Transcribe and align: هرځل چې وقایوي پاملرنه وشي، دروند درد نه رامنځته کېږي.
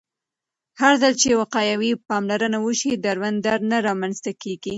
هرځل 0.81 1.13
چې 1.21 1.39
وقایوي 1.41 1.91
پاملرنه 2.09 2.57
وشي، 2.65 2.91
دروند 3.05 3.37
درد 3.45 3.63
نه 3.71 3.77
رامنځته 3.87 4.31
کېږي. 4.41 4.69